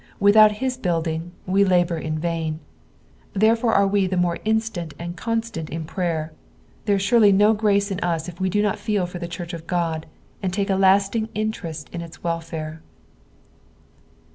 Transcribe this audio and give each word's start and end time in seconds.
Without 0.19 0.53
his 0.53 0.77
building 0.77 1.31
we 1.45 1.63
labour 1.63 1.95
in 1.99 2.17
vain; 2.17 2.59
therefore 3.33 3.75
are 3.75 3.85
we 3.85 4.07
the 4.07 4.17
more 4.17 4.39
instant 4.45 4.95
and 4.97 5.15
constant 5.15 5.69
in 5.69 5.85
prayer. 5.85 6.33
There 6.85 6.95
is 6.95 7.03
surely 7.03 7.31
no 7.31 7.53
grace 7.53 7.91
in 7.91 7.99
us 7.99 8.27
if 8.27 8.41
we 8.41 8.49
do 8.49 8.63
not 8.63 8.79
feel 8.79 9.05
for 9.05 9.19
the 9.19 9.27
church 9.27 9.53
of 9.53 9.67
Qod, 9.67 10.05
and 10.41 10.51
take 10.51 10.71
a 10.71 10.75
lasting 10.75 11.29
interest 11.35 11.87
in 11.93 12.01
its 12.01 12.23
welfare. 12.23 12.81